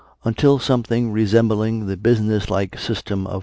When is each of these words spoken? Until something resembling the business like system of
Until 0.23 0.57
something 0.57 1.11
resembling 1.11 1.85
the 1.85 1.95
business 1.95 2.49
like 2.49 2.75
system 2.79 3.27
of 3.27 3.39